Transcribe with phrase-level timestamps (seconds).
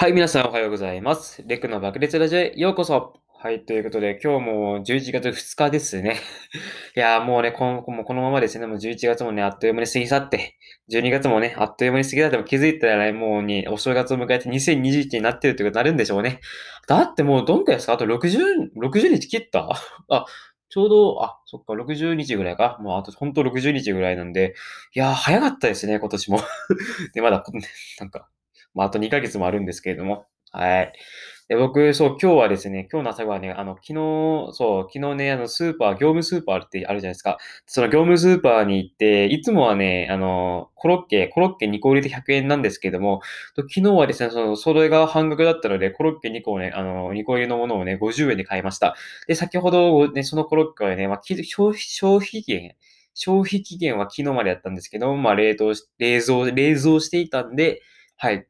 [0.00, 1.44] はい、皆さんおはようございます。
[1.46, 3.20] レクの爆裂ラジオへようこそ。
[3.38, 6.16] はい、ということで、今日も11月2日ですね。
[6.96, 10.56] いやーもうね、このもこのままですね、もう11月もね、あっという間に過ぎ去って、
[10.90, 16.40] 12月もね、あっという間に過ぎ去っても気づいたらね、もうね、お正月を迎えて2021になってるってことになるんでしょうね。
[16.88, 17.92] だってもうどんくらいですか？
[17.92, 19.68] あと60、60日切った？
[20.08, 20.24] あ、
[20.70, 22.78] ちょうど、あ、そっか、60日ぐらいか。
[22.80, 24.54] もうあとほんと60日ぐらいなんで、
[24.94, 26.40] いやー早かったですね、今年も。
[27.12, 27.44] で、まだ、
[27.98, 28.30] なんか、
[28.74, 30.26] まあ、あと2ヶ月もあるんですけれども。
[30.52, 30.92] はい。
[31.48, 33.94] で、僕、そう、今日はですね、今日の朝ごはね、あの、昨日、
[34.52, 37.38] そう、昨日ね、あの、スーパー、業務スーパーってあるじゃないですか。
[37.66, 43.20] その業務スーパーに行って、いつもはね、あの、コロッケ、コロッケ2個入れて100円なんですけども、
[43.56, 48.94] 昨日はですね、その、それが半額だったので、コロッケ2個をね、あの、2個入りのものをね、50円で買いました。
[49.26, 52.76] で、先ほど、ね、そのコロッケはね、まあ、消費、消費期限、
[53.14, 57.82] 消費期限は昨日までやったんですけど、まあ、冷凍し、冷蔵、冷蔵していたんで、
[58.16, 58.46] はい。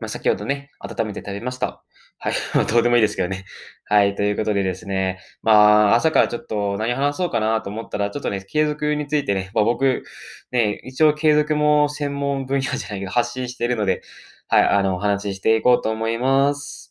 [0.00, 1.82] まあ、先ほどね、温めて食べました。
[2.18, 2.34] はい。
[2.54, 3.44] まあ、どうでもいいですけどね。
[3.84, 4.14] はい。
[4.14, 5.20] ということでですね。
[5.42, 10.02] まあ、朝からちょっと何話そうかなと思ったら、ちょっとね、継続についてね、まあ、僕、
[10.52, 14.02] ね、一応継続も専門分野じゃないけど、発信してるので、
[14.48, 16.87] はい、あの、お話ししていこうと思います。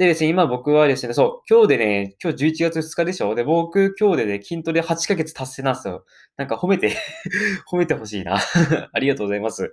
[0.00, 3.34] でですね、今僕はですね、そう、今日でね、今日11月2日でしょ？
[3.34, 6.06] で、僕、今日でね、筋トレ8ヶ月達成なんですよ。
[6.38, 6.96] なんか褒めて
[7.70, 8.38] 褒めてほしいな
[8.94, 9.70] ありがとうございます。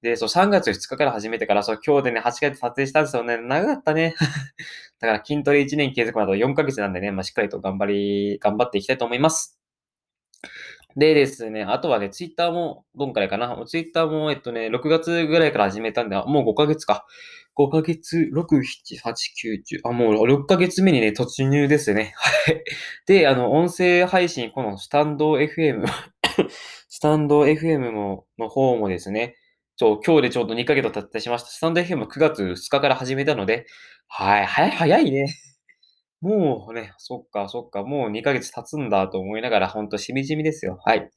[0.00, 3.36] で、そう、3月2日から始めてから、そう、今日でね、8ヶ月達成したんですよね。
[3.36, 4.14] 長かったね。
[4.98, 9.58] だから筋トレ1年継続まで4ヶ月なんでね、まあ、しっかりと頑張り、頑張っていきたいと思います。
[10.96, 13.62] でですね、あとはね、ツイッターも、どんくらいかな。
[13.66, 17.06] ツイッターも、えっとね、6月ぐらいから始めたんで、もう5ヶ月か。
[17.56, 19.12] 5ヶ月、6、7、8、
[19.60, 22.12] 9、10、あ、もう6ヶ月目にね、突入ですね。
[22.18, 22.64] はい。
[23.06, 25.84] で、あの、音声配信、このスタンド FM
[26.88, 29.36] スタンド FM のの方もですね、
[29.76, 31.48] そう、今日でちょうど2ヶ月経ってしました。
[31.48, 33.66] スタンド FM 9月2日から始めたので、
[34.08, 35.26] はい、早い、早いね。
[36.24, 40.78] もうね、そっか、そっか、もう2ヶ月経つんだと思いながら、ほんとしみじみですよ。
[40.84, 41.10] はい。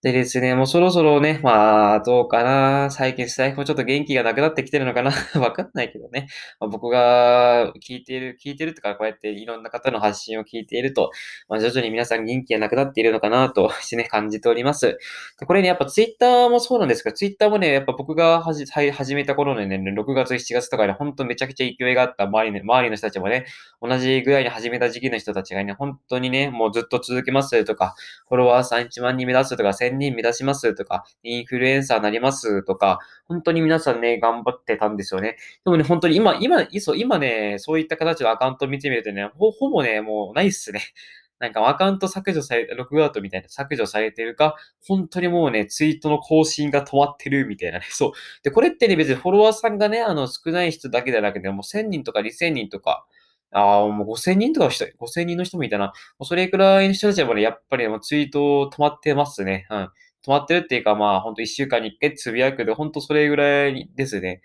[0.00, 2.88] でですね、もうそろそろね、まあ、どうかな。
[2.88, 5.10] 最近スタイフもちょっと元気がなくなってきてるのかな。
[5.40, 6.28] わかんないけどね。
[6.60, 11.10] まあ、僕が聞いている、聞いてるとか、こうやっていろんな方の発信を聞いていると、
[11.48, 15.00] まあ、徐々に皆さん元気がなくなっているのかなとして ね、感じております。
[15.44, 23.46] これね、やっぱツイッターもそうなんですけど、ツイッターもね、やっぱ僕がはじ始めた頃のね、6月、7月とかで、本当めちゃくちゃ勢いがあった周りの、周りの人たちもね、
[23.82, 27.96] 同じぐらいに始めた時期の人たちがね、本当にね、もうずっと続けますとか、
[28.28, 35.36] フォロワーさん1万人目指すとか、1000人目指しますとか、インフルエンサーになりますとか、本当に皆さんね、頑張ってたんですよね。
[35.64, 40.80] でもね、本当に今、今、そう、今ね、そういった形のアカウント見てみるとね、ほ、ほぼね、もうないっすね。
[41.38, 44.56] なんかアカウント削除され、ログアウトみたいな削除されてるか、
[44.86, 47.84] 本当にもうね、ツイートの更新が止まってるみたいなね。
[47.90, 48.12] そう。
[48.42, 53.06] で、これってね、別にフォロワーさんがね、あの、少ない人だけではなくて、もう1000人とか2000人とか、
[53.52, 55.86] ああ、もう5000人とか人、5000人の人もいたな。
[55.86, 59.66] もうそれくらいの人たちはね、やっぱりもうツイート止まってますね。
[59.70, 59.78] うん。
[60.26, 64.42] 止まってるっていうか、まあ、ほんと1週間に1回つぶやくで、ほんとそれぐらいですね。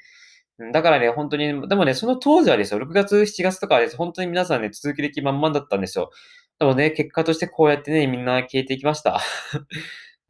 [0.71, 6.11] だからね、本当に、でもね、その当時はですよ、6月、7月とかです、本当に皆さんね、続きで気満々だったんですよ。
[6.59, 9.19] でもね、結果としてこうやってね、みんな消えていきました。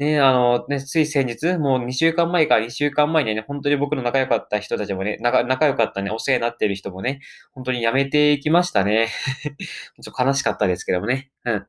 [0.03, 7.21] ね、あの、ね、つい先日、もう2週間前か2週間前にね、本当に僕の仲良かった人たちもね、仲良かったね、お世話になっている人もね、
[7.53, 9.07] 本当に辞めていきましたね。
[10.01, 11.31] ちょっと悲しかったですけどもね。
[11.45, 11.65] うん。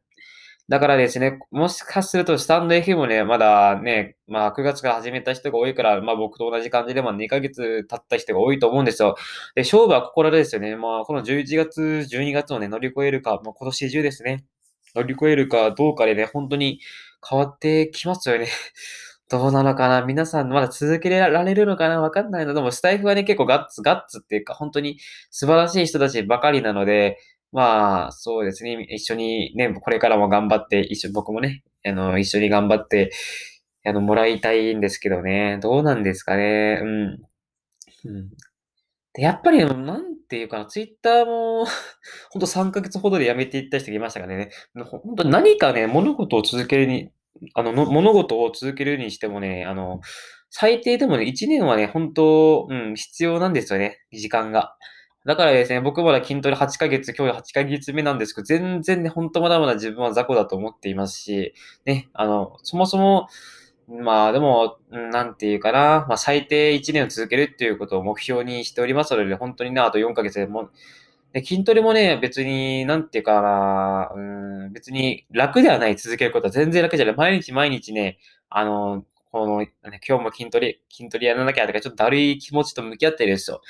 [0.69, 9.15] だからですね、もしかするとスタンド F もね、まだね、まあ9月から始めた人が多いから、まあ僕と同じ感じで、まあ2ヶ月経った人が多いと思うんですよ。
[9.55, 10.75] で、勝負はここらですよね。
[10.77, 14.47] まあこの11月、12月をね、乗り越えるか、まあ今年中ですね。
[14.95, 16.81] 乗り越えるかどうかでね、本当に
[17.29, 18.49] 変わってきますよね。
[19.31, 20.03] どうなのかな？
[20.03, 22.01] 皆さんまだ続けられるのかな？
[22.01, 22.55] わかんないの。
[22.55, 24.99] でもスタイフはね、結構ガッツ、ガッツっていうか、本当に
[25.31, 27.19] 素晴らしい人たちばかりなので、
[27.53, 28.83] まあ、そうですね。
[28.91, 33.13] 一緒にね、これからも頑張って、一緒、僕もね、あの、一緒に頑張って、
[33.87, 35.59] あの、もらいたいんですけどね。
[35.63, 36.81] どうなんですかね。
[36.83, 37.23] うん。
[38.07, 38.31] うん。
[39.15, 41.65] で、やっぱり、なんていうかな、ツイッターも
[42.31, 44.51] ほんと3ヶ月ほどで辞めていった人がいましたからね。
[44.85, 47.11] ほんと何かね、物事を続けるに、
[47.55, 50.01] あの、の物事を続けるにしてもね、あの、
[50.51, 54.77] 最低でもね、1年はね、本当、うん、必要なんですよね、時間が。
[55.27, 61.55] だからですね、僕まだ筋トレ8ヶ月、今日8ヶ月目なんですけど、全然ね、ほんとまだまだ自分は雑魚だと思っていますし、
[61.87, 63.29] ね、あの、そもそも、
[63.89, 70.71] まあでも、なんていうかな、まあ最低1年を続けるっていうことを目標にしておりますので、本当にね、あと4ヶ月でも、
[71.33, 74.21] で筋トレもね、別に、なんていうかな、う
[74.69, 77.17] ん、別に楽ではない、続けることは全然楽じゃない。
[77.17, 83.61] 毎日毎日ね、あの、この、今日も筋トレ、筋トレやらなきゃとか、ちょっとだるい気持ちと向き合ってるんですよ。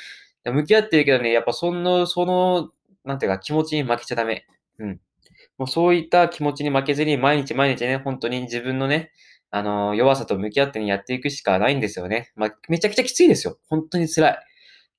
[0.45, 2.71] 向き合ってるけどね、やっぱその、その、
[3.05, 4.47] なんていうか気持ちに負けちゃダメ。
[4.79, 5.01] うん。
[5.57, 9.11] もうそういった気持ちに負けずに、毎日毎日ね、本当に自分のね、
[9.55, 12.33] あの、弱さと向き合ってね、やっていくしかないんですよね。
[12.35, 13.56] まあ、めちゃくちゃきついですよ。
[13.69, 14.39] 本当に辛い。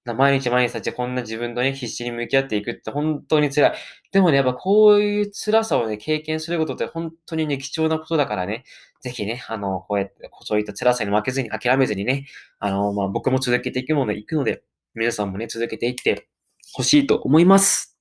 [0.05, 3.73] 毎日毎日たちこんな自分とね、必死に向き合っていくって本当に辛い。
[4.13, 8.63] でもね、やっぱこういう辛さをね、経験することって本当にね、貴重なことだからね、
[9.01, 12.25] ぜひね、あの、こうやって、そういった辛さに負けずに諦めずにね、
[12.59, 14.63] あの、まあ、僕も続けていくもので、行くので、
[14.93, 16.29] 皆さんもね、続けていって
[16.71, 17.97] ほしいと思います。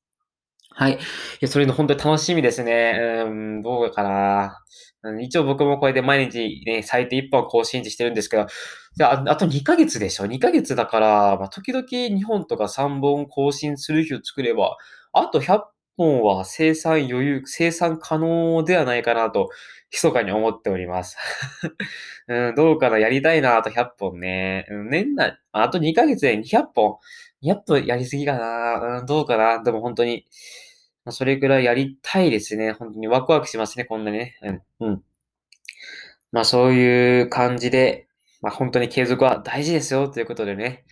[0.71, 0.93] はい。
[0.93, 0.97] い
[1.41, 3.25] や、それの本当に楽しみですね。
[3.27, 4.61] うん、どうかな。
[5.23, 8.47] 一応僕もこれで毎日ね、最低1本更新してるんですけど、
[9.03, 14.77] あ、あと2ヶ月でしょ ?2 ヶ月だから、まあ、時々2本とか3本更新する日を作れば、
[15.13, 15.61] あと100
[15.97, 19.51] 本は生産余裕、生産可能ではないかなと、
[19.93, 21.17] 密かに思っております。
[22.29, 22.99] うん、どうかな？
[22.99, 24.67] やりたいな、あと100本ね。
[24.91, 26.99] 年内、あと2ヶ月で200本。
[27.43, 28.99] 200本やりすぎかな。
[29.01, 29.63] うん、どうかな？
[29.63, 30.25] でも本当に、
[31.05, 32.73] まあ、それくらいやりたいですね。
[32.73, 34.37] 本当にワクワクしますね、こんなにね。
[34.43, 34.63] うん。
[34.81, 35.03] うん。
[36.33, 38.09] まあそういう感じで、
[38.41, 40.85] まあ本当に継続は大事ですよということでね。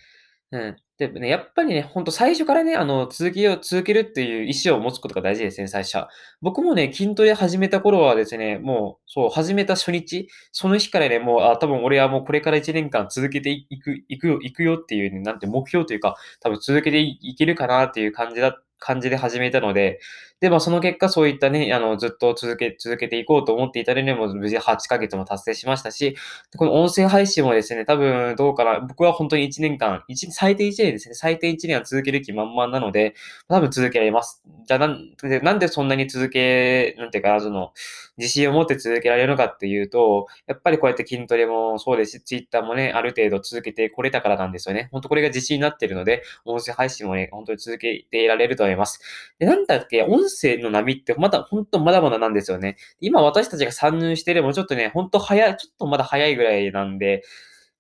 [0.53, 0.76] うん。
[0.99, 6.11] でね、やっぱりね、ほんと最初からね、あの、続けよう、続けるっていう意思を持つことが大事ですね、最初は。
[6.43, 20.00] 僕もね、筋トレ始めた頃はですね、もう、そう、始めた初日、その日からね、もう、あ、多分俺はもうこれから1年間続けていく、いくよ、いくよっていう、ね、なんて目標というか、多分続けていけるかなっていう感じだ感じで始めたので、
[20.43, 26.17] で、まあ、その結果、そういったね、あの、ずっと続け、続けていこうと思っていたのにも、無事8ヶ月も達成しましたし、
[26.56, 33.15] この音声配信もですね、多分、どうかな、僕は本当に1年間、1最低1年ですね、最低1年は続ける気満々なので、
[33.47, 34.43] 多分続けられます。
[34.67, 37.71] じゃあ、なんで、なんでそんなに続け、なんていうか、その、
[38.19, 44.88] 自信を持って続けられるのかっていうと、やっぱりこうやって筋トレもそうですし、Twitter もね、ある程度続けてこれたからなんですよね。
[44.93, 49.00] 本当これが自信になってるので、音声配信もね、本当に続けていられると思います。
[49.38, 52.76] で、なんだっけ、音声の波ってまだ、本当まだまだなんですよね。
[53.00, 57.23] 今私たちが参入してでもちょっとね、本当早い、ちょっとまだ早いぐらいなんで、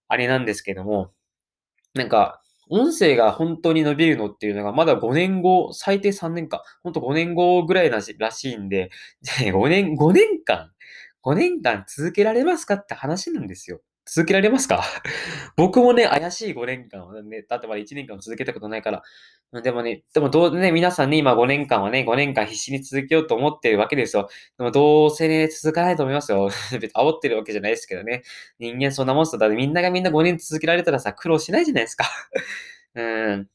[0.08, 1.12] あれなんですけども、
[1.94, 2.40] なんか、
[2.70, 8.16] 音声が本当に伸びるのっていうのが、まだ5年後、最低3年か、ほんと5年後ぐらいらし
[8.52, 8.90] いんで、
[9.52, 10.72] 5年、5年間、
[11.22, 13.80] 5年間続けられますかって話なんですよ。
[14.04, 14.82] 続けられますか？
[15.56, 19.02] 僕もね、怪しい5年間をね、だってまだ1年間続けたことないから。
[19.62, 24.28] でもね、でもどうね、皆さんね、今5年間はね、5年間必死に続けようと思ってるわけですよ。
[24.56, 26.48] でもどうせね、続かないと思いますよ。
[26.72, 28.22] 別に煽ってるわけじゃないですけどね。
[28.58, 32.06] 人間そんなもんすだってみんながみんな5年続けられたらさ、苦労しないじゃないですか。
[32.96, 33.48] うん。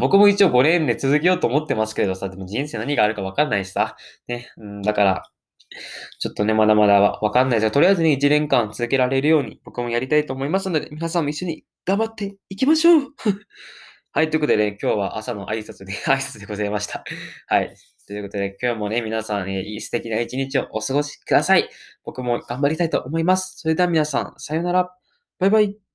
[0.00, 3.96] 僕も一応5年で続けようと思ってますけれどさ、でも人生何があるか分かんないしさ。
[4.26, 4.50] ね。
[4.56, 5.22] うん、だから、
[6.18, 13.02] ちょっとね、まだまだわかんないですが、とりあえずね、1年間続けられるように僕もやりたいと思いますので、皆さんも一緒に頑張っていきましょう
[14.12, 17.04] はい、ということでね、今日は朝の挨拶で、 挨拶でございました。
[17.46, 17.74] はい。
[18.06, 21.68] ということで、今日もね、皆さん、ね、素敵な一日をお過ごしください。
[22.04, 23.58] 僕も頑張りたいと思います。
[23.58, 24.90] それでは皆さん、さようなら。
[25.38, 25.85] バイバイ。